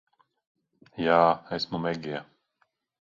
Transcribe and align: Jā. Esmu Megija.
Jā. 1.07 1.19
Esmu 1.59 1.83
Megija. 1.85 2.27